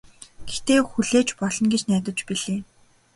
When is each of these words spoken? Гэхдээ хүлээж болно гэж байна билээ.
Гэхдээ 0.49 0.79
хүлээж 0.91 1.27
болно 1.39 1.67
гэж 1.73 1.81
байна 1.87 2.11
билээ. 2.27 2.59